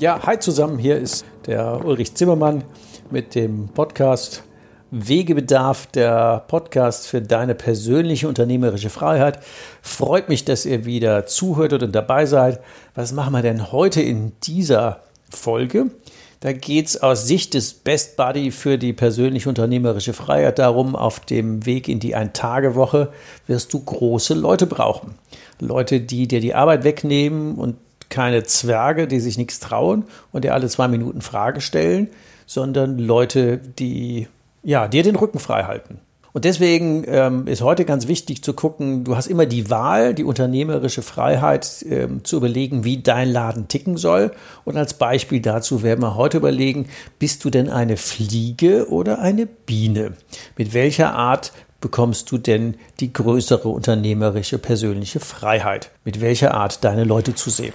Ja, 0.00 0.20
hi 0.24 0.38
zusammen, 0.38 0.78
hier 0.78 0.96
ist 0.96 1.24
der 1.46 1.84
Ulrich 1.84 2.14
Zimmermann 2.14 2.62
mit 3.10 3.34
dem 3.34 3.66
Podcast 3.66 4.44
Wegebedarf, 4.92 5.88
der 5.88 6.44
Podcast 6.46 7.08
für 7.08 7.20
deine 7.20 7.56
persönliche 7.56 8.28
unternehmerische 8.28 8.90
Freiheit. 8.90 9.40
Freut 9.82 10.28
mich, 10.28 10.44
dass 10.44 10.66
ihr 10.66 10.84
wieder 10.84 11.26
zuhört 11.26 11.72
und 11.72 11.92
dabei 11.92 12.26
seid. 12.26 12.60
Was 12.94 13.10
machen 13.10 13.32
wir 13.32 13.42
denn 13.42 13.72
heute 13.72 14.00
in 14.00 14.34
dieser 14.44 15.00
Folge? 15.30 15.90
Da 16.38 16.52
geht 16.52 16.86
es 16.86 17.02
aus 17.02 17.26
Sicht 17.26 17.54
des 17.54 17.74
Best 17.74 18.16
Buddy 18.16 18.52
für 18.52 18.78
die 18.78 18.92
persönliche 18.92 19.48
unternehmerische 19.48 20.12
Freiheit 20.12 20.60
darum, 20.60 20.94
auf 20.94 21.18
dem 21.18 21.66
Weg 21.66 21.88
in 21.88 21.98
die 21.98 22.14
Ein-Tage-Woche 22.14 23.12
wirst 23.48 23.72
du 23.72 23.80
große 23.80 24.34
Leute 24.34 24.68
brauchen. 24.68 25.16
Leute, 25.58 26.00
die 26.00 26.28
dir 26.28 26.38
die 26.38 26.54
Arbeit 26.54 26.84
wegnehmen 26.84 27.56
und 27.56 27.74
keine 28.08 28.42
Zwerge, 28.44 29.06
die 29.06 29.20
sich 29.20 29.38
nichts 29.38 29.60
trauen 29.60 30.04
und 30.32 30.44
dir 30.44 30.54
alle 30.54 30.68
zwei 30.68 30.88
Minuten 30.88 31.20
Frage 31.20 31.60
stellen, 31.60 32.08
sondern 32.46 32.98
Leute, 32.98 33.58
die 33.58 34.28
ja, 34.62 34.88
dir 34.88 35.02
den 35.02 35.16
Rücken 35.16 35.38
frei 35.38 35.64
halten. 35.64 36.00
Und 36.32 36.44
deswegen 36.44 37.04
ähm, 37.06 37.46
ist 37.46 37.62
heute 37.62 37.84
ganz 37.84 38.06
wichtig 38.06 38.44
zu 38.44 38.52
gucken, 38.52 39.02
du 39.02 39.16
hast 39.16 39.26
immer 39.26 39.46
die 39.46 39.70
Wahl, 39.70 40.14
die 40.14 40.24
unternehmerische 40.24 41.02
Freiheit 41.02 41.84
ähm, 41.88 42.22
zu 42.22 42.36
überlegen, 42.36 42.84
wie 42.84 43.02
dein 43.02 43.30
Laden 43.30 43.66
ticken 43.68 43.96
soll. 43.96 44.32
Und 44.64 44.76
als 44.76 44.94
Beispiel 44.94 45.40
dazu 45.40 45.82
werden 45.82 46.02
wir 46.02 46.16
heute 46.16 46.36
überlegen, 46.36 46.88
bist 47.18 47.44
du 47.44 47.50
denn 47.50 47.68
eine 47.68 47.96
Fliege 47.96 48.88
oder 48.90 49.20
eine 49.20 49.46
Biene? 49.46 50.12
Mit 50.56 50.74
welcher 50.74 51.14
Art 51.14 51.52
bekommst 51.80 52.30
du 52.30 52.38
denn 52.38 52.74
die 53.00 53.12
größere 53.12 53.68
unternehmerische 53.68 54.58
persönliche 54.58 55.20
Freiheit? 55.20 55.90
Mit 56.04 56.20
welcher 56.20 56.54
Art 56.54 56.84
deine 56.84 57.04
Leute 57.04 57.34
zu 57.34 57.50
sehen? 57.50 57.74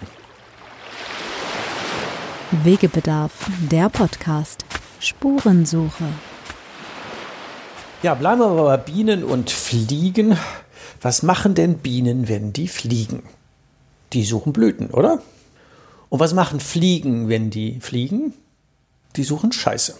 Wegebedarf, 2.63 3.49
der 3.71 3.89
Podcast. 3.89 4.65
Spurensuche. 4.99 6.05
Ja, 8.03 8.13
bleiben 8.13 8.41
wir 8.41 8.47
aber 8.47 8.65
bei 8.65 8.77
Bienen 8.77 9.23
und 9.23 9.49
Fliegen. 9.49 10.37
Was 11.01 11.23
machen 11.23 11.55
denn 11.55 11.79
Bienen, 11.79 12.27
wenn 12.27 12.53
die 12.53 12.67
fliegen? 12.67 13.23
Die 14.13 14.23
suchen 14.23 14.53
Blüten, 14.53 14.91
oder? 14.91 15.21
Und 16.09 16.19
was 16.19 16.33
machen 16.33 16.59
Fliegen, 16.59 17.27
wenn 17.27 17.49
die 17.49 17.79
fliegen? 17.79 18.33
Die 19.15 19.23
suchen 19.23 19.51
Scheiße. 19.51 19.95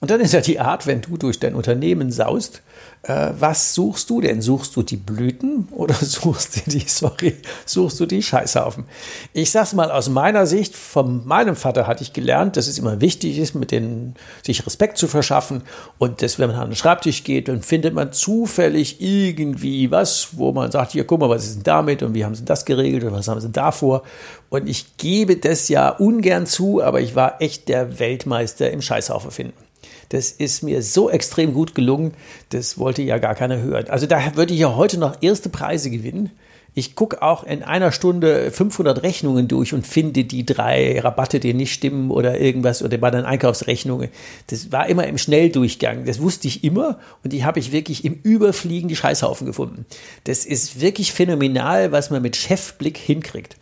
Und 0.00 0.10
dann 0.10 0.20
ist 0.20 0.34
ja 0.34 0.40
die 0.40 0.60
Art, 0.60 0.86
wenn 0.86 1.00
du 1.00 1.16
durch 1.16 1.38
dein 1.38 1.54
Unternehmen 1.54 2.10
saust, 2.10 2.60
äh, 3.04 3.30
was 3.38 3.74
suchst 3.74 4.10
du 4.10 4.20
denn? 4.20 4.42
Suchst 4.42 4.74
du 4.76 4.82
die 4.82 4.96
Blüten 4.96 5.68
oder 5.72 5.94
suchst 5.94 6.56
du 6.56 6.70
die, 6.70 6.84
sorry, 6.86 7.36
suchst 7.64 8.00
du 8.00 8.06
die 8.06 8.22
Scheißhaufen? 8.22 8.84
Ich 9.32 9.50
sag's 9.50 9.72
mal 9.72 9.90
aus 9.90 10.08
meiner 10.08 10.46
Sicht, 10.46 10.74
von 10.74 11.26
meinem 11.26 11.56
Vater 11.56 11.86
hatte 11.86 12.02
ich 12.02 12.12
gelernt, 12.12 12.56
dass 12.56 12.66
es 12.66 12.78
immer 12.78 13.00
wichtig 13.00 13.38
ist, 13.38 13.54
mit 13.54 13.70
denen 13.70 14.14
sich 14.42 14.66
Respekt 14.66 14.98
zu 14.98 15.06
verschaffen 15.06 15.62
und 15.98 16.22
dass, 16.22 16.38
wenn 16.38 16.50
man 16.50 16.58
an 16.58 16.70
den 16.70 16.76
Schreibtisch 16.76 17.24
geht, 17.24 17.48
dann 17.48 17.62
findet 17.62 17.94
man 17.94 18.12
zufällig 18.12 19.00
irgendwie 19.00 19.90
was, 19.90 20.30
wo 20.32 20.52
man 20.52 20.70
sagt, 20.70 20.92
hier, 20.92 21.04
guck 21.04 21.20
mal, 21.20 21.30
was 21.30 21.44
ist 21.44 21.56
denn 21.56 21.62
damit 21.62 22.02
und 22.02 22.14
wie 22.14 22.24
haben 22.24 22.34
sie 22.34 22.44
das 22.44 22.64
geregelt 22.64 23.04
und 23.04 23.12
was 23.12 23.28
haben 23.28 23.40
sie 23.40 23.50
davor? 23.50 24.02
Und 24.50 24.68
ich 24.68 24.96
gebe 24.96 25.36
das 25.36 25.68
ja 25.68 25.88
ungern 25.88 26.46
zu, 26.46 26.82
aber 26.82 27.00
ich 27.00 27.14
war 27.14 27.40
echt 27.40 27.68
der 27.68 27.98
Weltmeister 27.98 28.70
im 28.70 28.82
Scheißhaufen 28.82 29.30
finden. 29.30 29.64
Das 30.08 30.30
ist 30.30 30.62
mir 30.62 30.82
so 30.82 31.10
extrem 31.10 31.54
gut 31.54 31.74
gelungen, 31.74 32.12
das 32.50 32.78
wollte 32.78 33.02
ja 33.02 33.18
gar 33.18 33.34
keiner 33.34 33.60
hören. 33.60 33.88
Also 33.88 34.06
da 34.06 34.36
würde 34.36 34.54
ich 34.54 34.60
ja 34.60 34.76
heute 34.76 34.98
noch 34.98 35.16
erste 35.20 35.48
Preise 35.48 35.90
gewinnen. 35.90 36.30
Ich 36.76 36.96
gucke 36.96 37.22
auch 37.22 37.44
in 37.44 37.62
einer 37.62 37.92
Stunde 37.92 38.50
500 38.50 39.04
Rechnungen 39.04 39.46
durch 39.46 39.72
und 39.74 39.86
finde 39.86 40.24
die 40.24 40.44
drei 40.44 41.00
Rabatte, 41.00 41.38
die 41.38 41.54
nicht 41.54 41.72
stimmen 41.72 42.10
oder 42.10 42.40
irgendwas 42.40 42.82
oder 42.82 42.98
bei 42.98 43.12
den 43.12 43.24
Einkaufsrechnungen. 43.24 44.08
Das 44.48 44.72
war 44.72 44.88
immer 44.88 45.06
im 45.06 45.16
Schnelldurchgang. 45.16 46.04
Das 46.04 46.20
wusste 46.20 46.48
ich 46.48 46.64
immer 46.64 46.98
und 47.22 47.32
die 47.32 47.44
habe 47.44 47.60
ich 47.60 47.70
wirklich 47.70 48.04
im 48.04 48.18
Überfliegen 48.24 48.88
die 48.88 48.96
Scheißhaufen 48.96 49.46
gefunden. 49.46 49.86
Das 50.24 50.44
ist 50.44 50.80
wirklich 50.80 51.12
phänomenal, 51.12 51.92
was 51.92 52.10
man 52.10 52.22
mit 52.22 52.34
Chefblick 52.34 52.98
hinkriegt. 52.98 53.56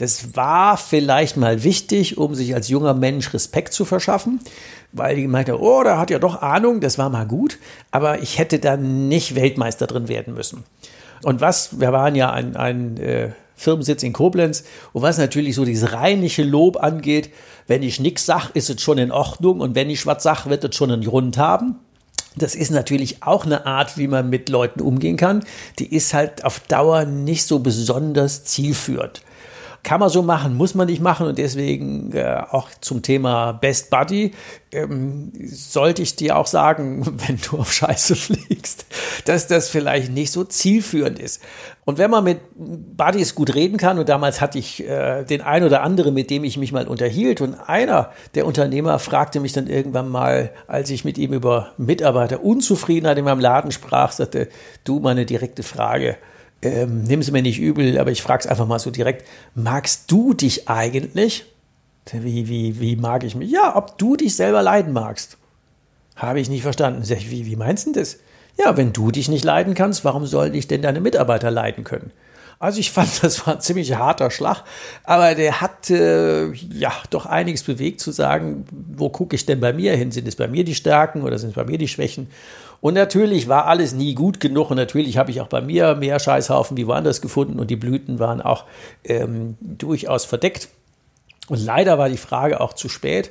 Das 0.00 0.34
war 0.34 0.78
vielleicht 0.78 1.36
mal 1.36 1.62
wichtig, 1.62 2.16
um 2.16 2.34
sich 2.34 2.54
als 2.54 2.68
junger 2.68 2.94
Mensch 2.94 3.34
Respekt 3.34 3.74
zu 3.74 3.84
verschaffen, 3.84 4.40
weil 4.92 5.14
die 5.14 5.26
meinte, 5.26 5.60
oh, 5.60 5.82
der 5.82 5.98
hat 5.98 6.08
ja 6.08 6.18
doch 6.18 6.40
Ahnung, 6.40 6.80
das 6.80 6.96
war 6.96 7.10
mal 7.10 7.26
gut, 7.26 7.58
aber 7.90 8.22
ich 8.22 8.38
hätte 8.38 8.58
da 8.60 8.78
nicht 8.78 9.34
Weltmeister 9.34 9.86
drin 9.86 10.08
werden 10.08 10.32
müssen. 10.32 10.64
Und 11.22 11.42
was, 11.42 11.80
wir 11.80 11.92
waren 11.92 12.14
ja 12.14 12.32
ein, 12.32 12.56
ein 12.56 12.96
äh, 12.96 13.32
Firmensitz 13.56 14.02
in 14.02 14.14
Koblenz 14.14 14.64
und 14.94 15.02
was 15.02 15.18
natürlich 15.18 15.54
so 15.54 15.66
dieses 15.66 15.92
rheinische 15.92 16.44
Lob 16.44 16.82
angeht, 16.82 17.28
wenn 17.66 17.82
ich 17.82 18.00
nichts 18.00 18.24
sag, 18.24 18.48
ist 18.54 18.70
es 18.70 18.80
schon 18.80 18.96
in 18.96 19.12
Ordnung 19.12 19.60
und 19.60 19.74
wenn 19.74 19.90
ich 19.90 20.06
was 20.06 20.22
sag, 20.22 20.46
wird 20.46 20.64
es 20.64 20.74
schon 20.74 20.90
einen 20.90 21.04
Grund 21.04 21.36
haben. 21.36 21.78
Das 22.36 22.54
ist 22.54 22.70
natürlich 22.70 23.22
auch 23.22 23.44
eine 23.44 23.66
Art, 23.66 23.98
wie 23.98 24.08
man 24.08 24.30
mit 24.30 24.48
Leuten 24.48 24.80
umgehen 24.80 25.18
kann. 25.18 25.44
Die 25.78 25.94
ist 25.94 26.14
halt 26.14 26.42
auf 26.46 26.60
Dauer 26.60 27.04
nicht 27.04 27.44
so 27.44 27.58
besonders 27.58 28.44
zielführend. 28.44 29.20
Kann 29.82 30.00
man 30.00 30.10
so 30.10 30.22
machen, 30.22 30.56
muss 30.56 30.74
man 30.74 30.86
nicht 30.86 31.00
machen 31.00 31.26
und 31.26 31.38
deswegen 31.38 32.12
äh, 32.12 32.42
auch 32.50 32.68
zum 32.80 33.02
Thema 33.02 33.52
Best 33.52 33.88
Buddy 33.88 34.32
ähm, 34.72 35.32
sollte 35.42 36.02
ich 36.02 36.16
dir 36.16 36.36
auch 36.36 36.46
sagen, 36.46 37.06
wenn 37.26 37.38
du 37.38 37.58
auf 37.58 37.72
Scheiße 37.72 38.14
fliegst, 38.14 38.84
dass 39.24 39.46
das 39.46 39.68
vielleicht 39.68 40.12
nicht 40.12 40.32
so 40.32 40.44
zielführend 40.44 41.18
ist. 41.18 41.40
Und 41.86 41.98
wenn 41.98 42.10
man 42.10 42.24
mit 42.24 42.40
Buddies 42.54 43.34
gut 43.34 43.54
reden 43.54 43.78
kann, 43.78 43.98
und 43.98 44.08
damals 44.08 44.40
hatte 44.40 44.58
ich 44.58 44.86
äh, 44.86 45.24
den 45.24 45.40
ein 45.40 45.64
oder 45.64 45.82
anderen, 45.82 46.14
mit 46.14 46.30
dem 46.30 46.44
ich 46.44 46.56
mich 46.58 46.72
mal 46.72 46.86
unterhielt, 46.86 47.40
und 47.40 47.54
einer 47.54 48.12
der 48.34 48.46
Unternehmer 48.46 48.98
fragte 48.98 49.40
mich 49.40 49.52
dann 49.52 49.66
irgendwann 49.66 50.08
mal, 50.08 50.50
als 50.66 50.90
ich 50.90 51.04
mit 51.04 51.16
ihm 51.16 51.32
über 51.32 51.72
Mitarbeiterunzufriedenheit 51.78 53.18
in 53.18 53.24
meinem 53.24 53.40
Laden 53.40 53.72
sprach, 53.72 54.12
sagte, 54.12 54.48
du, 54.84 55.00
meine 55.00 55.24
direkte 55.24 55.62
Frage, 55.62 56.16
ähm, 56.62 57.02
nimm 57.04 57.20
es 57.20 57.30
mir 57.30 57.42
nicht 57.42 57.58
übel, 57.58 57.98
aber 57.98 58.10
ich 58.10 58.22
frage 58.22 58.40
es 58.40 58.46
einfach 58.46 58.66
mal 58.66 58.78
so 58.78 58.90
direkt, 58.90 59.26
magst 59.54 60.10
du 60.10 60.34
dich 60.34 60.68
eigentlich? 60.68 61.44
Wie, 62.12 62.48
wie, 62.48 62.80
wie 62.80 62.96
mag 62.96 63.24
ich 63.24 63.34
mich? 63.34 63.50
Ja, 63.50 63.76
ob 63.76 63.98
du 63.98 64.16
dich 64.16 64.34
selber 64.34 64.62
leiden 64.62 64.92
magst. 64.92 65.36
Habe 66.16 66.40
ich 66.40 66.48
nicht 66.48 66.62
verstanden. 66.62 67.04
Sag 67.04 67.18
ich, 67.18 67.30
wie, 67.30 67.46
wie 67.46 67.56
meinst 67.56 67.86
du 67.86 67.92
das? 67.92 68.18
Ja, 68.58 68.76
wenn 68.76 68.92
du 68.92 69.10
dich 69.10 69.28
nicht 69.28 69.44
leiden 69.44 69.74
kannst, 69.74 70.04
warum 70.04 70.26
sollen 70.26 70.52
dich 70.52 70.66
denn 70.66 70.82
deine 70.82 71.00
Mitarbeiter 71.00 71.50
leiden 71.50 71.84
können? 71.84 72.10
Also 72.58 72.78
ich 72.78 72.90
fand, 72.90 73.22
das 73.22 73.46
war 73.46 73.54
ein 73.54 73.60
ziemlich 73.62 73.94
harter 73.94 74.30
Schlag, 74.30 74.64
aber 75.04 75.34
der 75.34 75.62
hat 75.62 75.88
äh, 75.88 76.52
ja 76.52 76.92
doch 77.08 77.24
einiges 77.24 77.62
bewegt 77.62 78.00
zu 78.00 78.12
sagen, 78.12 78.66
wo 78.70 79.08
gucke 79.08 79.34
ich 79.34 79.46
denn 79.46 79.60
bei 79.60 79.72
mir 79.72 79.96
hin? 79.96 80.12
Sind 80.12 80.28
es 80.28 80.36
bei 80.36 80.46
mir 80.46 80.62
die 80.62 80.74
Stärken 80.74 81.22
oder 81.22 81.38
sind 81.38 81.50
es 81.50 81.54
bei 81.54 81.64
mir 81.64 81.78
die 81.78 81.88
Schwächen? 81.88 82.28
Und 82.80 82.94
natürlich 82.94 83.48
war 83.48 83.66
alles 83.66 83.92
nie 83.92 84.14
gut 84.14 84.40
genug 84.40 84.70
und 84.70 84.76
natürlich 84.76 85.18
habe 85.18 85.30
ich 85.30 85.40
auch 85.40 85.48
bei 85.48 85.60
mir 85.60 85.94
mehr 85.96 86.18
Scheißhaufen 86.18 86.76
wie 86.76 86.86
woanders 86.86 87.20
gefunden 87.20 87.60
und 87.60 87.70
die 87.70 87.76
Blüten 87.76 88.18
waren 88.18 88.40
auch 88.40 88.64
ähm, 89.04 89.56
durchaus 89.60 90.24
verdeckt. 90.24 90.68
Und 91.48 91.62
leider 91.62 91.98
war 91.98 92.08
die 92.08 92.16
Frage 92.16 92.60
auch 92.60 92.72
zu 92.72 92.88
spät. 92.88 93.30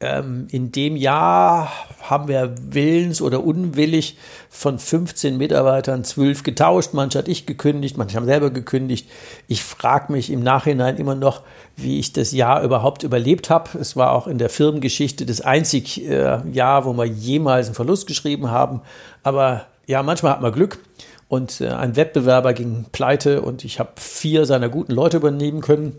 Ähm, 0.00 0.48
in 0.50 0.72
dem 0.72 0.96
Jahr 0.96 1.72
haben 2.02 2.26
wir 2.28 2.54
willens 2.58 3.22
oder 3.22 3.44
unwillig 3.44 4.18
von 4.50 4.78
15 4.78 5.36
Mitarbeitern 5.36 6.04
12 6.04 6.42
getauscht. 6.42 6.90
Manche 6.92 7.18
hat 7.18 7.28
ich 7.28 7.46
gekündigt, 7.46 7.96
manche 7.96 8.16
haben 8.16 8.26
selber 8.26 8.50
gekündigt. 8.50 9.08
Ich 9.46 9.62
frage 9.62 10.12
mich 10.12 10.30
im 10.30 10.42
Nachhinein 10.42 10.96
immer 10.96 11.14
noch, 11.14 11.42
wie 11.76 12.00
ich 12.00 12.12
das 12.12 12.32
Jahr 12.32 12.62
überhaupt 12.62 13.04
überlebt 13.04 13.50
habe. 13.50 13.78
Es 13.78 13.96
war 13.96 14.12
auch 14.12 14.26
in 14.26 14.38
der 14.38 14.50
Firmengeschichte 14.50 15.26
das 15.26 15.40
einzige 15.40 16.00
äh, 16.02 16.50
Jahr, 16.50 16.84
wo 16.84 16.92
wir 16.92 17.06
jemals 17.06 17.66
einen 17.66 17.76
Verlust 17.76 18.06
geschrieben 18.06 18.50
haben. 18.50 18.80
Aber 19.22 19.66
ja, 19.86 20.02
manchmal 20.02 20.32
hat 20.32 20.42
man 20.42 20.52
Glück. 20.52 20.80
Und 21.28 21.60
äh, 21.60 21.68
ein 21.68 21.96
Wettbewerber 21.96 22.52
ging 22.52 22.86
pleite 22.92 23.42
und 23.42 23.64
ich 23.64 23.78
habe 23.78 23.92
vier 23.96 24.44
seiner 24.44 24.68
guten 24.68 24.92
Leute 24.92 25.16
übernehmen 25.16 25.62
können 25.62 25.96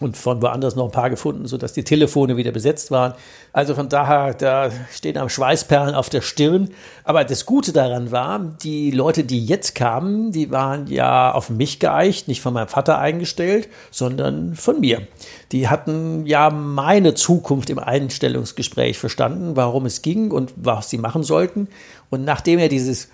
und 0.00 0.16
von 0.16 0.40
woanders 0.40 0.76
noch 0.76 0.86
ein 0.86 0.90
paar 0.90 1.10
gefunden, 1.10 1.46
sodass 1.46 1.74
die 1.74 1.84
Telefone 1.84 2.38
wieder 2.38 2.52
besetzt 2.52 2.90
waren. 2.90 3.12
Also 3.52 3.74
von 3.74 3.90
daher, 3.90 4.32
da 4.32 4.70
stehen 4.92 5.18
am 5.18 5.28
Schweißperlen 5.28 5.94
auf 5.94 6.08
der 6.08 6.22
Stirn. 6.22 6.70
Aber 7.04 7.22
das 7.22 7.44
Gute 7.44 7.72
daran 7.72 8.10
war, 8.10 8.38
die 8.62 8.90
Leute, 8.90 9.24
die 9.24 9.44
jetzt 9.44 9.74
kamen, 9.74 10.32
die 10.32 10.50
waren 10.50 10.86
ja 10.86 11.32
auf 11.32 11.50
mich 11.50 11.80
geeicht, 11.80 12.28
nicht 12.28 12.40
von 12.40 12.54
meinem 12.54 12.68
Vater 12.68 12.98
eingestellt, 12.98 13.68
sondern 13.90 14.54
von 14.54 14.80
mir. 14.80 15.06
Die 15.52 15.68
hatten 15.68 16.24
ja 16.24 16.48
meine 16.48 17.12
Zukunft 17.14 17.68
im 17.68 17.78
Einstellungsgespräch 17.78 18.98
verstanden, 18.98 19.54
warum 19.54 19.84
es 19.84 20.00
ging 20.00 20.30
und 20.30 20.54
was 20.56 20.88
sie 20.88 20.98
machen 20.98 21.22
sollten. 21.22 21.68
Und 22.08 22.24
nachdem 22.24 22.58
er 22.58 22.68
dieses 22.68 23.08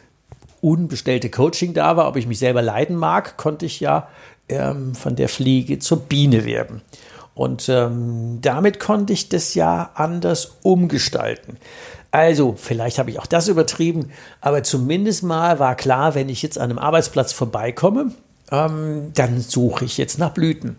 unbestellte 0.61 1.31
Coaching 1.31 1.75
da 1.75 1.97
war, 1.97 2.09
ob 2.09 2.17
ich 2.17 2.27
mich 2.27 2.39
selber 2.39 2.63
leiden 2.63 2.97
mag, 2.97 3.37
konnte 3.37 3.67
ich 3.67 3.81
ja 3.81 4.09
ähm, 4.49 4.95
von 4.95 5.17
der 5.17 5.29
Fliege 5.29 5.79
zur 5.79 6.01
Biene 6.01 6.45
werden. 6.45 6.83
Und 7.35 7.69
ähm, 7.69 8.39
damit 8.41 8.81
konnte 8.81 9.13
ich 9.13 9.29
das 9.29 9.55
ja 9.55 9.91
anders 9.95 10.57
umgestalten. 10.63 11.59
Also, 12.11 12.55
vielleicht 12.57 12.99
habe 12.99 13.11
ich 13.11 13.19
auch 13.19 13.27
das 13.27 13.49
übertrieben, 13.49 14.11
aber 14.41 14.63
zumindest 14.63 15.23
mal 15.23 15.59
war 15.59 15.75
klar, 15.75 16.15
wenn 16.15 16.31
ich 16.31 16.43
jetzt 16.43 16.59
an 16.59 16.71
einem 16.71 16.79
Arbeitsplatz 16.79 17.35
vorbeikomme, 17.35 18.13
ähm, 18.51 19.11
dann 19.15 19.41
suche 19.41 19.85
ich 19.85 19.99
jetzt 19.99 20.19
nach 20.19 20.31
Blüten. 20.31 20.77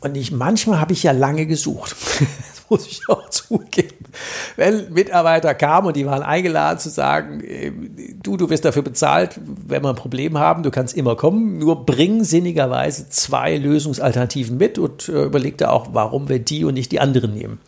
Und 0.00 0.16
ich, 0.16 0.32
manchmal 0.32 0.80
habe 0.80 0.92
ich 0.92 1.04
ja 1.04 1.12
lange 1.12 1.46
gesucht. 1.46 1.94
das 2.18 2.64
muss 2.68 2.86
ich 2.88 3.08
auch 3.08 3.30
zugeben. 3.30 4.06
Wenn 4.56 4.92
Mitarbeiter 4.92 5.54
kamen 5.54 5.86
und 5.86 5.96
die 5.96 6.06
waren 6.06 6.24
eingeladen 6.24 6.80
zu 6.80 6.90
sagen, 6.90 7.40
äh, 7.44 7.70
du, 8.22 8.36
du 8.36 8.50
wirst 8.50 8.64
dafür 8.64 8.82
bezahlt, 8.82 9.40
wenn 9.66 9.82
wir 9.82 9.90
ein 9.90 9.96
Problem 9.96 10.38
haben, 10.38 10.62
du 10.62 10.70
kannst 10.70 10.96
immer 10.96 11.16
kommen, 11.16 11.58
nur 11.58 11.84
bring 11.84 12.24
sinnigerweise 12.24 13.08
zwei 13.08 13.56
Lösungsalternativen 13.56 14.56
mit 14.56 14.78
und 14.78 15.08
äh, 15.08 15.24
überleg 15.24 15.58
da 15.58 15.70
auch, 15.70 15.88
warum 15.92 16.28
wir 16.28 16.38
die 16.38 16.64
und 16.64 16.74
nicht 16.74 16.92
die 16.92 17.00
anderen 17.00 17.34
nehmen. 17.34 17.58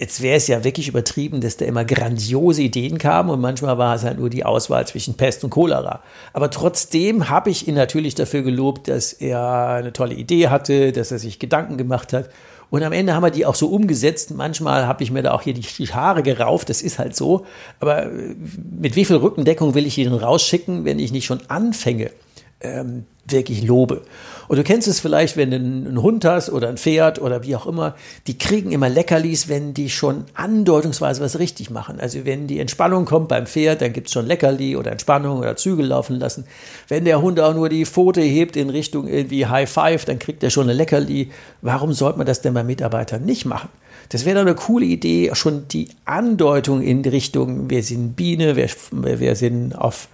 Jetzt 0.00 0.22
wäre 0.22 0.38
es 0.38 0.46
ja 0.46 0.64
wirklich 0.64 0.88
übertrieben, 0.88 1.42
dass 1.42 1.58
da 1.58 1.66
immer 1.66 1.84
grandiose 1.84 2.62
Ideen 2.62 2.96
kamen 2.96 3.28
und 3.28 3.38
manchmal 3.38 3.76
war 3.76 3.94
es 3.94 4.02
halt 4.02 4.18
nur 4.18 4.30
die 4.30 4.46
Auswahl 4.46 4.86
zwischen 4.86 5.12
Pest 5.12 5.44
und 5.44 5.50
Cholera. 5.50 6.02
Aber 6.32 6.50
trotzdem 6.50 7.28
habe 7.28 7.50
ich 7.50 7.68
ihn 7.68 7.74
natürlich 7.74 8.14
dafür 8.14 8.40
gelobt, 8.40 8.88
dass 8.88 9.12
er 9.12 9.68
eine 9.68 9.92
tolle 9.92 10.14
Idee 10.14 10.48
hatte, 10.48 10.92
dass 10.92 11.12
er 11.12 11.18
sich 11.18 11.38
Gedanken 11.38 11.76
gemacht 11.76 12.14
hat. 12.14 12.30
Und 12.70 12.84
am 12.84 12.92
Ende 12.92 13.14
haben 13.14 13.22
wir 13.22 13.30
die 13.30 13.46
auch 13.46 13.56
so 13.56 13.68
umgesetzt. 13.68 14.30
Manchmal 14.30 14.86
habe 14.86 15.02
ich 15.02 15.10
mir 15.10 15.22
da 15.22 15.32
auch 15.32 15.42
hier 15.42 15.54
die, 15.54 15.62
Haare 15.62 16.22
gerauft, 16.22 16.68
das 16.68 16.82
ist 16.82 16.98
halt 16.98 17.16
so. 17.16 17.44
Aber 17.80 18.04
äh, 18.04 18.34
mit 18.80 18.96
wie 18.96 19.04
viel 19.04 19.16
Rückendeckung 19.16 19.74
will 19.74 19.86
ich 19.86 19.98
ihn 19.98 20.12
rausschicken, 20.12 20.84
wenn 20.84 20.98
ich 20.98 21.10
nicht 21.10 21.26
schon 21.26 21.40
anfange, 21.48 22.10
ähm, 22.60 23.04
wirklich 23.26 23.62
lobe? 23.62 24.02
Und 24.48 24.56
du 24.56 24.64
kennst 24.64 24.88
es 24.88 24.98
vielleicht, 24.98 25.36
wenn 25.36 25.52
du 25.52 25.56
einen 25.56 26.02
Hund 26.02 26.24
hast 26.24 26.50
oder 26.50 26.68
ein 26.68 26.76
Pferd 26.76 27.20
oder 27.20 27.44
wie 27.44 27.54
auch 27.54 27.66
immer, 27.66 27.94
die 28.26 28.36
kriegen 28.36 28.72
immer 28.72 28.88
Leckerlis, 28.88 29.48
wenn 29.48 29.74
die 29.74 29.88
schon 29.88 30.24
andeutungsweise 30.34 31.22
was 31.22 31.38
richtig 31.38 31.70
machen. 31.70 32.00
Also 32.00 32.24
wenn 32.24 32.48
die 32.48 32.58
Entspannung 32.58 33.04
kommt 33.04 33.28
beim 33.28 33.46
Pferd, 33.46 33.80
dann 33.80 33.92
gibt 33.92 34.08
es 34.08 34.12
schon 34.12 34.26
Leckerli 34.26 34.74
oder 34.74 34.90
Entspannung 34.90 35.38
oder 35.38 35.54
Zügel 35.54 35.86
laufen 35.86 36.16
lassen. 36.16 36.46
Wenn 36.88 37.04
der 37.04 37.22
Hund 37.22 37.38
auch 37.38 37.54
nur 37.54 37.68
die 37.68 37.86
Pfote 37.86 38.22
hebt 38.22 38.56
in 38.56 38.70
Richtung 38.70 39.06
irgendwie 39.06 39.46
High 39.46 39.70
Five, 39.70 40.04
dann 40.04 40.18
kriegt 40.18 40.42
er 40.42 40.50
schon 40.50 40.64
eine 40.64 40.72
Leckerli. 40.72 41.30
Warum 41.62 41.92
sollte 41.92 42.18
man 42.18 42.26
das 42.26 42.40
denn 42.40 42.54
bei 42.54 42.64
Mitarbeitern 42.64 43.24
nicht 43.24 43.44
machen? 43.44 43.68
Das 44.08 44.24
wäre 44.24 44.34
doch 44.34 44.46
eine 44.46 44.56
coole 44.56 44.86
Idee, 44.86 45.30
schon 45.34 45.68
die 45.68 45.88
Andeutung 46.04 46.82
in 46.82 47.02
Richtung, 47.02 47.70
wir 47.70 47.84
sind 47.84 48.16
Biene, 48.16 48.56
wir, 48.56 48.68
wir 48.90 49.36
sind 49.36 49.78
auf 49.78 50.08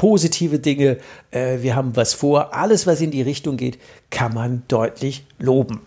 positive 0.00 0.58
Dinge, 0.60 0.96
äh, 1.30 1.58
wir 1.60 1.76
haben 1.76 1.94
was 1.94 2.14
vor. 2.14 2.54
Alles, 2.54 2.86
was 2.86 3.02
in 3.02 3.10
die 3.10 3.20
Richtung 3.20 3.58
geht, 3.58 3.78
kann 4.08 4.32
man 4.32 4.62
deutlich 4.66 5.26
loben. 5.38 5.82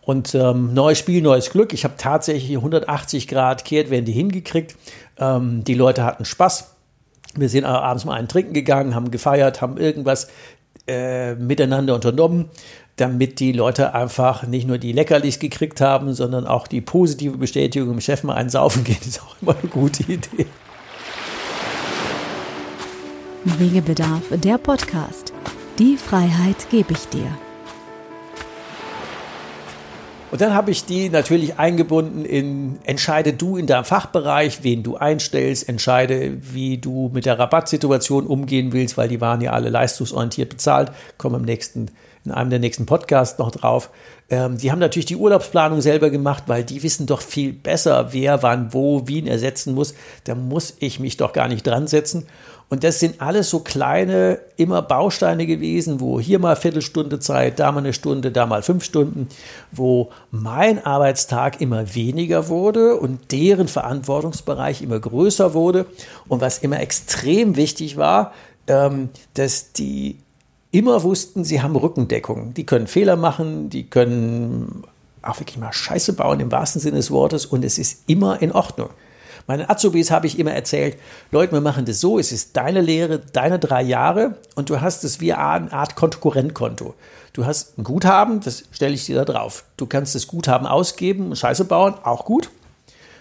Und 0.00 0.32
ähm, 0.36 0.74
neues 0.74 0.98
Spiel, 0.98 1.22
neues 1.22 1.50
Glück. 1.50 1.72
Ich 1.72 1.82
habe 1.82 1.94
tatsächlich 1.98 2.56
180 2.56 3.26
Grad 3.26 3.64
Kehrtwende 3.64 4.12
hingekriegt. 4.12 4.76
Ähm, 5.18 5.64
die 5.64 5.74
Leute 5.74 6.04
hatten 6.04 6.24
Spaß. 6.24 6.76
Wir 7.34 7.48
sind 7.48 7.64
abends 7.64 8.04
mal 8.04 8.14
einen 8.14 8.28
trinken 8.28 8.54
gegangen, 8.54 8.94
haben 8.94 9.10
gefeiert, 9.10 9.60
haben 9.60 9.76
irgendwas 9.76 10.28
äh, 10.86 11.34
miteinander 11.34 11.96
unternommen, 11.96 12.50
damit 12.94 13.40
die 13.40 13.50
Leute 13.50 13.92
einfach 13.92 14.44
nicht 14.46 14.68
nur 14.68 14.78
die 14.78 14.92
Leckerlis 14.92 15.40
gekriegt 15.40 15.80
haben, 15.80 16.14
sondern 16.14 16.46
auch 16.46 16.68
die 16.68 16.80
positive 16.80 17.36
Bestätigung 17.36 17.90
im 17.90 18.00
Chef 18.00 18.22
mal 18.22 18.34
einsaufen 18.34 18.84
gehen, 18.84 18.98
ist 19.04 19.20
auch 19.20 19.34
immer 19.42 19.56
eine 19.60 19.68
gute 19.68 20.04
Idee. 20.04 20.46
Wegebedarf, 23.56 24.22
der 24.30 24.58
Podcast. 24.58 25.32
Die 25.78 25.96
Freiheit 25.96 26.68
gebe 26.70 26.92
ich 26.92 27.08
dir. 27.08 27.26
Und 30.30 30.40
dann 30.40 30.54
habe 30.54 30.70
ich 30.70 30.84
die 30.84 31.08
natürlich 31.08 31.58
eingebunden 31.58 32.24
in, 32.24 32.78
entscheide 32.84 33.32
du 33.32 33.56
in 33.56 33.66
deinem 33.66 33.84
Fachbereich, 33.84 34.62
wen 34.62 34.82
du 34.82 34.96
einstellst, 34.96 35.68
entscheide, 35.68 36.36
wie 36.52 36.78
du 36.78 37.10
mit 37.14 37.24
der 37.24 37.38
Rabattsituation 37.38 38.26
umgehen 38.26 38.72
willst, 38.72 38.98
weil 38.98 39.08
die 39.08 39.20
waren 39.20 39.40
ja 39.40 39.52
alle 39.52 39.70
leistungsorientiert 39.70 40.50
bezahlt, 40.50 40.92
kommen 41.16 41.36
im 41.36 41.44
nächsten, 41.46 41.90
in 42.24 42.32
einem 42.32 42.50
der 42.50 42.58
nächsten 42.58 42.86
Podcasts 42.86 43.38
noch 43.38 43.50
drauf. 43.50 43.90
Ähm, 44.30 44.58
die 44.58 44.70
haben 44.70 44.78
natürlich 44.78 45.06
die 45.06 45.16
Urlaubsplanung 45.16 45.80
selber 45.80 46.10
gemacht, 46.10 46.44
weil 46.46 46.64
die 46.64 46.82
wissen 46.82 47.06
doch 47.06 47.22
viel 47.22 47.52
besser, 47.52 48.12
wer 48.12 48.42
wann 48.42 48.72
wo 48.72 49.06
wen 49.06 49.26
ersetzen 49.26 49.74
muss. 49.74 49.94
Da 50.24 50.34
muss 50.34 50.74
ich 50.80 51.00
mich 51.00 51.16
doch 51.16 51.32
gar 51.32 51.48
nicht 51.48 51.66
dran 51.66 51.86
setzen. 51.86 52.26
Und 52.70 52.84
das 52.84 53.00
sind 53.00 53.22
alles 53.22 53.48
so 53.48 53.60
kleine, 53.60 54.40
immer 54.56 54.82
Bausteine 54.82 55.46
gewesen, 55.46 56.00
wo 56.00 56.20
hier 56.20 56.38
mal 56.38 56.54
Viertelstunde 56.54 57.18
Zeit, 57.18 57.58
da 57.58 57.72
mal 57.72 57.78
eine 57.78 57.94
Stunde, 57.94 58.30
da 58.30 58.44
mal 58.44 58.62
fünf 58.62 58.84
Stunden, 58.84 59.28
wo 59.72 60.10
mein 60.30 60.84
Arbeitstag 60.84 61.62
immer 61.62 61.94
weniger 61.94 62.48
wurde 62.48 62.96
und 62.96 63.32
deren 63.32 63.68
Verantwortungsbereich 63.68 64.82
immer 64.82 65.00
größer 65.00 65.54
wurde. 65.54 65.86
Und 66.28 66.42
was 66.42 66.58
immer 66.58 66.80
extrem 66.80 67.56
wichtig 67.56 67.96
war, 67.96 68.32
ähm, 68.66 69.08
dass 69.32 69.72
die 69.72 70.18
immer 70.70 71.02
wussten, 71.02 71.44
sie 71.44 71.62
haben 71.62 71.76
Rückendeckung. 71.76 72.54
Die 72.54 72.66
können 72.66 72.86
Fehler 72.86 73.16
machen, 73.16 73.70
die 73.70 73.88
können 73.88 74.84
auch 75.22 75.40
wirklich 75.40 75.58
mal 75.58 75.72
Scheiße 75.72 76.12
bauen 76.14 76.40
im 76.40 76.52
wahrsten 76.52 76.80
Sinne 76.80 76.96
des 76.96 77.10
Wortes 77.10 77.46
und 77.46 77.64
es 77.64 77.78
ist 77.78 78.02
immer 78.06 78.40
in 78.40 78.52
Ordnung. 78.52 78.90
Meinen 79.46 79.68
Azubis 79.68 80.10
habe 80.10 80.26
ich 80.26 80.38
immer 80.38 80.52
erzählt, 80.52 80.98
Leute, 81.30 81.52
wir 81.54 81.62
machen 81.62 81.86
das 81.86 82.00
so, 82.00 82.18
es 82.18 82.32
ist 82.32 82.56
deine 82.56 82.82
Lehre, 82.82 83.18
deine 83.18 83.58
drei 83.58 83.82
Jahre 83.82 84.36
und 84.56 84.68
du 84.68 84.80
hast 84.80 85.04
es 85.04 85.20
wie 85.20 85.32
eine 85.32 85.72
Art 85.72 85.96
Konkurrentkonto. 85.96 86.94
Du 87.32 87.46
hast 87.46 87.78
ein 87.78 87.84
Guthaben, 87.84 88.40
das 88.40 88.64
stelle 88.72 88.94
ich 88.94 89.06
dir 89.06 89.16
da 89.16 89.24
drauf. 89.24 89.64
Du 89.78 89.86
kannst 89.86 90.14
das 90.14 90.26
Guthaben 90.26 90.66
ausgeben, 90.66 91.34
Scheiße 91.34 91.64
bauen, 91.64 91.94
auch 92.02 92.26
gut. 92.26 92.50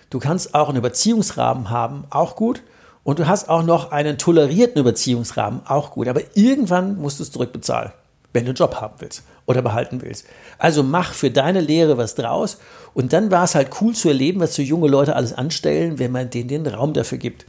Du 0.10 0.20
kannst 0.20 0.54
auch 0.54 0.70
einen 0.70 0.80
Überziehungsrahmen 0.80 1.70
haben, 1.70 2.04
auch 2.10 2.36
gut. 2.36 2.62
Und 3.08 3.20
du 3.20 3.28
hast 3.28 3.48
auch 3.48 3.64
noch 3.64 3.94
einen 3.94 4.18
tolerierten 4.18 4.82
Überziehungsrahmen, 4.82 5.62
auch 5.66 5.92
gut. 5.92 6.10
Aber 6.10 6.20
irgendwann 6.34 6.98
musst 7.00 7.20
du 7.20 7.24
es 7.24 7.32
zurückbezahlen, 7.32 7.94
wenn 8.34 8.44
du 8.44 8.50
einen 8.50 8.58
Job 8.58 8.82
haben 8.82 8.96
willst 9.00 9.24
oder 9.46 9.62
behalten 9.62 10.02
willst. 10.02 10.26
Also 10.58 10.84
mach 10.84 11.14
für 11.14 11.32
deine 11.32 11.62
Lehre 11.62 11.98
was 11.98 12.16
draus. 12.16 12.58
Und 12.94 13.14
dann 13.14 13.32
war 13.32 13.46
es 13.46 13.56
halt 13.56 13.70
cool 13.80 13.96
zu 13.96 14.10
erleben, 14.10 14.42
was 14.42 14.56
so 14.56 14.62
junge 14.62 14.90
Leute 14.90 15.16
alles 15.16 15.32
anstellen, 15.32 16.00
wenn 16.00 16.12
man 16.12 16.30
denen 16.30 16.50
den 16.50 16.68
Raum 16.68 16.92
dafür 16.92 17.18
gibt. 17.18 17.46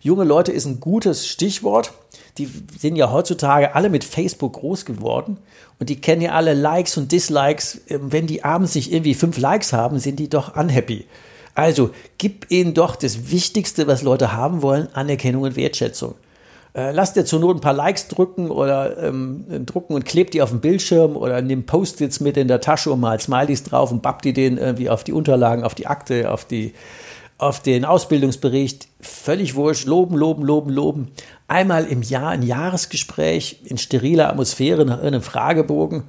Junge 0.00 0.22
Leute 0.22 0.52
ist 0.52 0.66
ein 0.66 0.78
gutes 0.78 1.26
Stichwort. 1.26 1.92
Die 2.38 2.48
sind 2.78 2.94
ja 2.94 3.10
heutzutage 3.10 3.74
alle 3.74 3.90
mit 3.90 4.04
Facebook 4.04 4.52
groß 4.52 4.84
geworden 4.84 5.38
und 5.80 5.88
die 5.88 6.00
kennen 6.00 6.22
ja 6.22 6.30
alle 6.30 6.54
Likes 6.54 6.96
und 6.96 7.10
Dislikes. 7.10 7.80
Wenn 7.88 8.28
die 8.28 8.44
abends 8.44 8.76
nicht 8.76 8.92
irgendwie 8.92 9.14
fünf 9.14 9.36
Likes 9.36 9.72
haben, 9.72 9.98
sind 9.98 10.20
die 10.20 10.30
doch 10.30 10.56
unhappy. 10.56 11.06
Also 11.54 11.90
gib 12.18 12.50
ihnen 12.50 12.74
doch 12.74 12.96
das 12.96 13.30
Wichtigste, 13.30 13.86
was 13.86 14.02
Leute 14.02 14.32
haben 14.32 14.62
wollen, 14.62 14.88
Anerkennung 14.94 15.42
und 15.42 15.56
Wertschätzung. 15.56 16.14
Äh, 16.74 16.92
lass 16.92 17.12
dir 17.12 17.26
zur 17.26 17.40
Not 17.40 17.58
ein 17.58 17.60
paar 17.60 17.74
Likes 17.74 18.08
drücken 18.08 18.50
oder 18.50 18.96
ähm, 18.96 19.44
drucken 19.66 19.94
und 19.94 20.06
klebt 20.06 20.32
die 20.32 20.40
auf 20.40 20.50
den 20.50 20.60
Bildschirm 20.60 21.16
oder 21.16 21.42
nimm 21.42 21.66
Post-its 21.66 22.20
mit 22.20 22.38
in 22.38 22.48
der 22.48 22.62
Tasche 22.62 22.90
und 22.90 23.00
mal 23.00 23.20
Smileys 23.20 23.62
drauf 23.64 23.92
und 23.92 24.00
bapp 24.00 24.22
die 24.22 24.32
den 24.32 24.56
irgendwie 24.56 24.88
auf 24.88 25.04
die 25.04 25.12
Unterlagen, 25.12 25.64
auf 25.64 25.74
die 25.74 25.86
Akte, 25.86 26.30
auf 26.30 26.46
die 26.46 26.72
auf 27.36 27.60
den 27.60 27.84
Ausbildungsbericht. 27.84 28.86
Völlig 29.00 29.56
wurscht. 29.56 29.86
Loben, 29.86 30.16
loben, 30.16 30.44
loben, 30.44 30.70
loben. 30.70 31.08
Einmal 31.48 31.86
im 31.86 32.00
Jahr 32.02 32.30
ein 32.30 32.42
Jahresgespräch 32.42 33.62
in 33.64 33.78
steriler 33.78 34.28
Atmosphäre 34.28 34.86
nach 34.86 34.98
irgendeinem 34.98 35.22
Fragebogen 35.22 36.04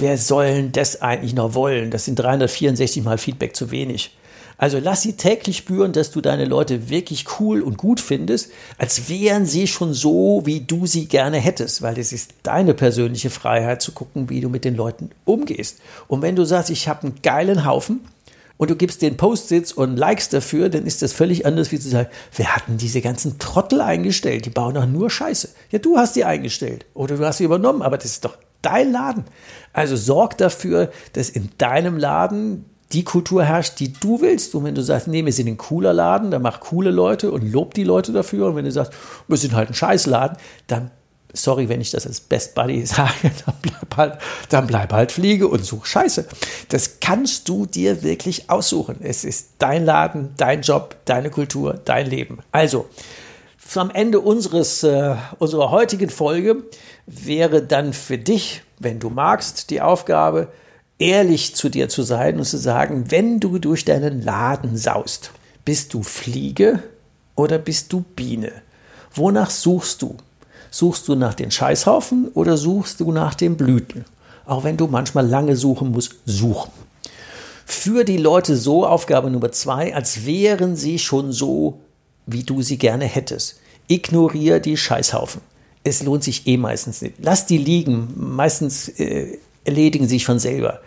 wer 0.00 0.18
soll 0.18 0.46
denn 0.46 0.72
das 0.72 1.02
eigentlich 1.02 1.34
noch 1.34 1.54
wollen? 1.54 1.90
Das 1.90 2.04
sind 2.04 2.16
364 2.16 3.04
mal 3.04 3.18
Feedback 3.18 3.56
zu 3.56 3.70
wenig. 3.70 4.16
Also 4.58 4.78
lass 4.78 5.02
sie 5.02 5.14
täglich 5.14 5.58
spüren, 5.58 5.92
dass 5.92 6.10
du 6.10 6.22
deine 6.22 6.46
Leute 6.46 6.88
wirklich 6.88 7.26
cool 7.38 7.60
und 7.60 7.76
gut 7.76 8.00
findest, 8.00 8.50
als 8.78 9.08
wären 9.10 9.44
sie 9.44 9.66
schon 9.66 9.92
so, 9.92 10.42
wie 10.44 10.60
du 10.60 10.86
sie 10.86 11.06
gerne 11.06 11.38
hättest, 11.38 11.82
weil 11.82 11.98
es 11.98 12.12
ist 12.12 12.32
deine 12.42 12.72
persönliche 12.72 13.28
Freiheit 13.28 13.82
zu 13.82 13.92
gucken, 13.92 14.30
wie 14.30 14.40
du 14.40 14.48
mit 14.48 14.64
den 14.64 14.74
Leuten 14.74 15.10
umgehst. 15.26 15.80
Und 16.08 16.22
wenn 16.22 16.36
du 16.36 16.44
sagst, 16.44 16.70
ich 16.70 16.88
habe 16.88 17.02
einen 17.02 17.22
geilen 17.22 17.66
Haufen 17.66 18.00
und 18.56 18.70
du 18.70 18.76
gibst 18.76 19.02
den 19.02 19.18
Post-its 19.18 19.72
und 19.72 19.98
Likes 19.98 20.30
dafür, 20.30 20.70
dann 20.70 20.86
ist 20.86 21.02
das 21.02 21.12
völlig 21.12 21.44
anders, 21.44 21.70
wie 21.70 21.78
zu 21.78 21.90
sagen, 21.90 22.08
wer 22.34 22.56
hat 22.56 22.66
denn 22.66 22.78
diese 22.78 23.02
ganzen 23.02 23.38
Trottel 23.38 23.82
eingestellt? 23.82 24.46
Die 24.46 24.50
bauen 24.50 24.74
doch 24.74 24.86
nur 24.86 25.10
Scheiße. 25.10 25.50
Ja, 25.70 25.80
du 25.80 25.98
hast 25.98 26.16
die 26.16 26.24
eingestellt 26.24 26.86
oder 26.94 27.18
du 27.18 27.26
hast 27.26 27.38
sie 27.38 27.44
übernommen, 27.44 27.82
aber 27.82 27.98
das 27.98 28.06
ist 28.06 28.24
doch 28.24 28.38
dein 28.66 28.92
Laden. 28.92 29.24
Also 29.72 29.96
sorg 29.96 30.36
dafür, 30.38 30.90
dass 31.12 31.30
in 31.30 31.50
deinem 31.58 31.96
Laden 31.96 32.64
die 32.92 33.04
Kultur 33.04 33.44
herrscht, 33.44 33.78
die 33.80 33.92
du 33.92 34.20
willst. 34.20 34.54
Und 34.54 34.64
wenn 34.64 34.74
du 34.74 34.82
sagst, 34.82 35.08
nee, 35.08 35.24
wir 35.24 35.32
sind 35.32 35.48
ein 35.48 35.56
cooler 35.56 35.92
Laden, 35.92 36.30
dann 36.30 36.42
mach 36.42 36.60
coole 36.60 36.90
Leute 36.90 37.30
und 37.30 37.50
lob 37.50 37.74
die 37.74 37.84
Leute 37.84 38.12
dafür. 38.12 38.48
Und 38.48 38.56
wenn 38.56 38.64
du 38.64 38.72
sagst, 38.72 38.92
wir 39.28 39.36
sind 39.36 39.54
halt 39.54 39.70
ein 39.70 39.74
Scheißladen, 39.74 40.36
dann, 40.66 40.90
sorry, 41.32 41.68
wenn 41.68 41.80
ich 41.80 41.90
das 41.90 42.06
als 42.06 42.20
Best 42.20 42.54
Buddy 42.54 42.84
sage, 42.86 43.30
dann 43.44 43.54
bleib 43.62 43.96
halt, 43.96 44.18
dann 44.48 44.66
bleib 44.66 44.92
halt 44.92 45.12
Fliege 45.12 45.48
und 45.48 45.64
such 45.64 45.86
Scheiße. 45.86 46.26
Das 46.68 47.00
kannst 47.00 47.48
du 47.48 47.66
dir 47.66 48.02
wirklich 48.02 48.50
aussuchen. 48.50 48.96
Es 49.00 49.24
ist 49.24 49.50
dein 49.58 49.84
Laden, 49.84 50.34
dein 50.36 50.62
Job, 50.62 50.96
deine 51.04 51.30
Kultur, 51.30 51.80
dein 51.84 52.08
Leben. 52.08 52.38
Also, 52.52 52.88
am 53.74 53.90
Ende 53.90 54.20
unseres, 54.20 54.82
äh, 54.82 55.16
unserer 55.38 55.70
heutigen 55.70 56.10
Folge 56.10 56.64
wäre 57.06 57.62
dann 57.62 57.92
für 57.92 58.18
dich, 58.18 58.62
wenn 58.78 58.98
du 58.98 59.10
magst, 59.10 59.70
die 59.70 59.80
Aufgabe, 59.80 60.48
ehrlich 60.98 61.54
zu 61.54 61.68
dir 61.68 61.88
zu 61.88 62.02
sein 62.02 62.38
und 62.38 62.44
zu 62.44 62.58
sagen, 62.58 63.10
wenn 63.10 63.40
du 63.40 63.58
durch 63.58 63.84
deinen 63.84 64.22
Laden 64.22 64.76
saust, 64.76 65.30
bist 65.64 65.94
du 65.94 66.02
Fliege 66.02 66.82
oder 67.34 67.58
bist 67.58 67.92
du 67.92 68.04
Biene? 68.14 68.52
Wonach 69.14 69.50
suchst 69.50 70.02
du? 70.02 70.16
Suchst 70.70 71.08
du 71.08 71.14
nach 71.14 71.34
den 71.34 71.50
Scheißhaufen 71.50 72.28
oder 72.34 72.56
suchst 72.56 73.00
du 73.00 73.12
nach 73.12 73.34
den 73.34 73.56
Blüten? 73.56 74.04
Auch 74.44 74.64
wenn 74.64 74.76
du 74.76 74.86
manchmal 74.86 75.26
lange 75.26 75.56
suchen 75.56 75.90
musst, 75.90 76.16
suchen. 76.24 76.70
Für 77.64 78.04
die 78.04 78.18
Leute 78.18 78.56
so 78.56 78.86
Aufgabe 78.86 79.30
Nummer 79.30 79.50
zwei, 79.50 79.94
als 79.94 80.24
wären 80.24 80.76
sie 80.76 80.98
schon 80.98 81.32
so, 81.32 81.80
wie 82.26 82.42
du 82.42 82.62
sie 82.62 82.78
gerne 82.78 83.04
hättest. 83.06 83.60
Ignoriere 83.88 84.60
die 84.60 84.76
Scheißhaufen. 84.76 85.40
Es 85.84 86.02
lohnt 86.02 86.24
sich 86.24 86.46
eh 86.46 86.56
meistens 86.56 87.00
nicht. 87.02 87.14
Lass 87.20 87.46
die 87.46 87.58
liegen. 87.58 88.08
Meistens 88.16 88.88
äh, 88.88 89.38
erledigen 89.64 90.08
sich 90.08 90.26
von 90.26 90.38
selber. 90.38 90.80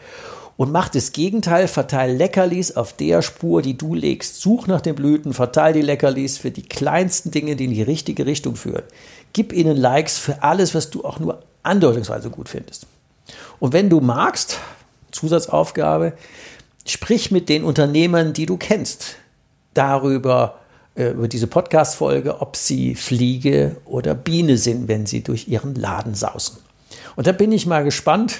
Und 0.57 0.73
mach 0.73 0.89
das 0.89 1.13
Gegenteil, 1.13 1.69
verteil 1.69 2.17
Leckerlis 2.17 2.75
auf 2.75 2.91
der 2.91 3.21
Spur, 3.21 3.61
die 3.61 3.77
du 3.77 3.95
legst. 3.95 4.41
Such 4.41 4.67
nach 4.67 4.81
den 4.81 4.95
Blüten, 4.95 5.33
verteil 5.33 5.71
die 5.71 5.81
Leckerlis 5.81 6.37
für 6.37 6.51
die 6.51 6.67
kleinsten 6.67 7.31
Dinge, 7.31 7.55
die 7.55 7.63
in 7.63 7.73
die 7.73 7.81
richtige 7.81 8.25
Richtung 8.25 8.57
führen. 8.57 8.83
Gib 9.31 9.53
ihnen 9.53 9.77
Likes 9.77 10.17
für 10.17 10.43
alles, 10.43 10.75
was 10.75 10.89
du 10.89 11.05
auch 11.05 11.17
nur 11.17 11.43
andeutungsweise 11.63 12.29
gut 12.29 12.49
findest. 12.49 12.87
Und 13.59 13.71
wenn 13.71 13.89
du 13.89 14.01
magst, 14.01 14.59
Zusatzaufgabe, 15.11 16.11
sprich 16.85 17.31
mit 17.31 17.47
den 17.47 17.63
Unternehmern, 17.63 18.33
die 18.33 18.45
du 18.45 18.57
kennst, 18.57 19.15
darüber, 19.73 20.58
äh, 20.99 21.11
über 21.11 21.27
diese 21.27 21.47
Podcast-Folge, 21.47 22.41
ob 22.41 22.55
sie 22.55 22.93
Fliege 22.93 23.77
oder 23.85 24.13
Biene 24.13 24.57
sind, 24.57 24.87
wenn 24.87 25.05
sie 25.05 25.23
durch 25.23 25.47
ihren 25.47 25.73
Laden 25.75 26.13
sausen. 26.13 26.57
Und 27.15 27.25
da 27.25 27.31
bin 27.31 27.53
ich 27.53 27.65
mal 27.65 27.83
gespannt, 27.83 28.37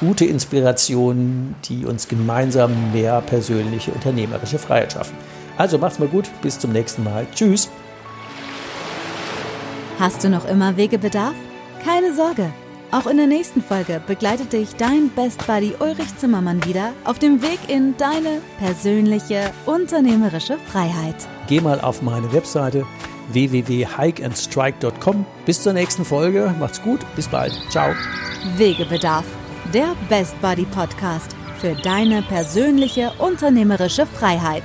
gute 0.00 0.24
Inspiration, 0.24 1.54
die 1.64 1.86
uns 1.86 2.08
gemeinsam 2.08 2.92
mehr 2.92 3.20
persönliche 3.20 3.92
unternehmerische 3.92 4.58
Freiheit 4.58 4.92
schaffen. 4.92 5.16
Also 5.56 5.78
macht's 5.78 5.98
mal 5.98 6.08
gut, 6.08 6.28
bis 6.42 6.58
zum 6.58 6.72
nächsten 6.72 7.04
Mal. 7.04 7.26
Tschüss. 7.34 7.68
Hast 9.98 10.22
du 10.22 10.28
noch 10.28 10.46
immer 10.48 10.76
Wegebedarf? 10.76 11.34
Keine 11.84 12.14
Sorge. 12.14 12.52
Auch 12.90 13.06
in 13.06 13.18
der 13.18 13.26
nächsten 13.26 13.62
Folge 13.62 14.00
begleitet 14.06 14.52
dich 14.52 14.74
dein 14.76 15.10
Best 15.10 15.46
Buddy 15.46 15.74
Ulrich 15.78 16.16
Zimmermann 16.16 16.64
wieder 16.64 16.92
auf 17.04 17.18
dem 17.18 17.42
Weg 17.42 17.58
in 17.68 17.96
deine 17.98 18.40
persönliche 18.58 19.50
unternehmerische 19.66 20.56
Freiheit. 20.66 21.16
Geh 21.48 21.60
mal 21.60 21.80
auf 21.80 22.00
meine 22.02 22.32
Webseite 22.32 22.86
www.hikeandstrike.com. 23.28 25.26
Bis 25.44 25.62
zur 25.62 25.72
nächsten 25.72 26.04
Folge. 26.04 26.54
Macht's 26.58 26.82
gut. 26.82 27.00
Bis 27.16 27.28
bald. 27.28 27.52
Ciao. 27.70 27.92
Wegebedarf. 28.56 29.24
Der 29.72 29.94
Best 30.08 30.40
Buddy 30.40 30.64
Podcast 30.64 31.36
für 31.58 31.74
deine 31.74 32.22
persönliche 32.22 33.12
unternehmerische 33.18 34.06
Freiheit. 34.06 34.62